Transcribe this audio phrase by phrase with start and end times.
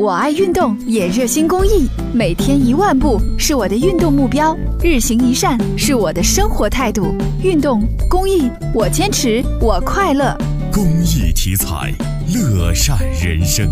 [0.00, 7.14] 我爱运动，也热心公益，每天一万步是我的运动目标，日行一善是我的生活态度。
[7.42, 10.34] 运动公益，我坚持，我快乐。
[10.72, 11.92] 公益题材，
[12.34, 13.68] 乐善人生。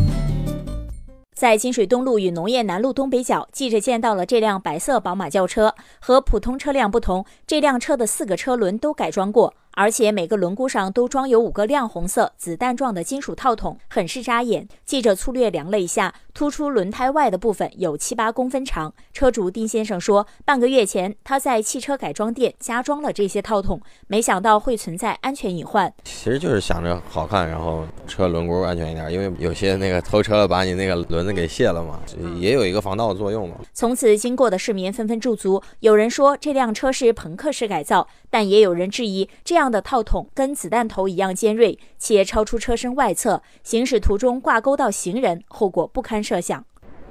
[1.34, 5.74] 在金水东路与农业南路东北角，记者见到了这辆白色宝马轿车。
[5.98, 9.54] 和普通车辆不同，这辆车的四个车轮都改装过。
[9.78, 14.66] 而且每个轮毂上都装有五个亮红色子弹状的金属套筒，很是扎眼。
[14.84, 18.92] 记者粗略量了一下，突出轮胎外的部分有七八公分长。
[19.12, 25.94] 车主丁先生说，半个月前他在汽车改装店加装了这些套筒，没想到会存在安全隐患。
[26.02, 32.00] 其实就是想着好看，然后车轮毂安全一点，因为有些那个偷车了把你那个轮子给卸了嘛，
[32.40, 33.54] 也有一个防盗的作用嘛。
[33.72, 39.67] 从此经过的市民纷纷驻足，有人说这辆车是朋克式改造，但也有人质疑这样。
[39.70, 46.64] 的套筒跟子弹头一样尖锐，且超出车身外侧，行驶途中挂钩到行人，后果不堪设想。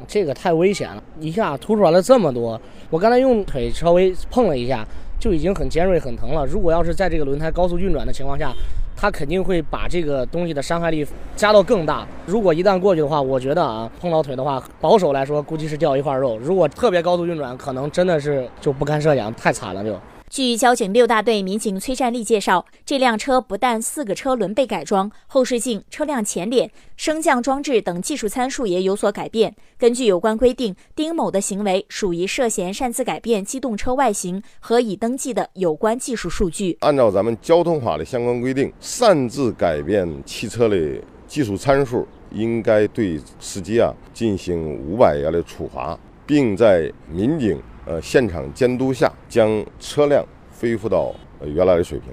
[0.08, 2.60] 这个太危险了，一下突出来了这么多。
[2.90, 4.86] 我刚才用腿稍微碰了一下，
[5.20, 6.46] 就已经很尖锐、很疼了。
[6.46, 8.54] 如果要是在这个轮胎高速运转的情况下，
[8.96, 11.06] 它肯定会把这个东西的伤害力
[11.36, 12.08] 加到更大。
[12.28, 16.38] 如果一旦过去的话，我觉得啊，碰到腿的话，保守来说估计是掉一块肉。
[16.38, 20.00] 如果特别高速运转，可能真的是就不堪设想，太惨了就。
[20.30, 29.56] 据交警六大队民警崔占利介绍，这辆车不但四个车轮被改装，后视镜、车辆前脸、升降装置等技术参数也有所改变。
[29.78, 36.76] 根据有关规定，丁某的行为属于涉嫌擅自改变机动车外形和已登记的有关技术数据。
[36.82, 47.58] 按照咱们交通法的相关规定，擅自改变汽车的技术参数，应该对司机啊进行五百元的处罚，并在民警。
[47.88, 50.22] 呃，现场监督下将车辆
[50.60, 52.12] 恢复到原来的水平。